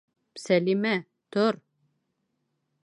Сәлимә, 0.43 0.95
тор 1.37 1.61